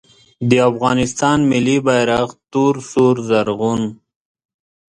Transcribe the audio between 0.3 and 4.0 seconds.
د افغانستان ملي بیرغ تور سور زرغون